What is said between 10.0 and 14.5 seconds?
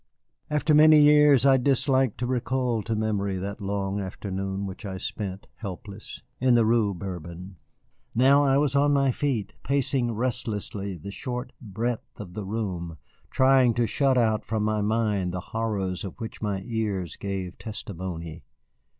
restlessly the short breadth of the room, trying to shut out